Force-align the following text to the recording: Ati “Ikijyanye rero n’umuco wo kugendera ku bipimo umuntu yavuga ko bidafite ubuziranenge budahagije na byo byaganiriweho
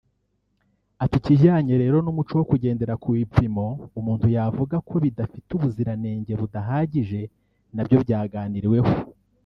Ati 1.03 1.15
“Ikijyanye 1.19 1.73
rero 1.83 1.97
n’umuco 2.01 2.33
wo 2.39 2.45
kugendera 2.51 2.93
ku 3.01 3.07
bipimo 3.15 3.67
umuntu 3.99 4.27
yavuga 4.35 4.75
ko 4.87 4.93
bidafite 5.03 5.49
ubuziranenge 5.57 6.31
budahagije 6.41 7.21
na 7.75 7.81
byo 7.85 7.97
byaganiriweho 8.03 8.93